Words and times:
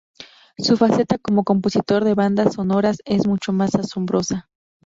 Su 0.57 0.77
faceta 0.77 1.19
como 1.19 1.43
compositor 1.43 2.03
de 2.03 2.15
bandas 2.15 2.55
sonoras 2.55 3.03
es 3.05 3.27
mucho 3.27 3.53
más 3.53 3.75
asombrosa. 3.75 4.49